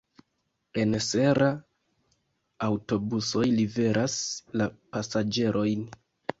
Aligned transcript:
En 0.83 0.95
Serra 1.07 1.49
aŭtobusoj 2.69 3.45
liveras 3.61 4.19
la 4.59 4.71
pasaĝerojn. 4.77 5.89